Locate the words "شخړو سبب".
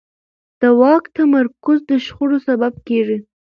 2.05-2.73